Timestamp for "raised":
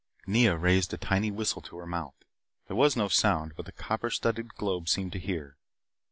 0.57-0.91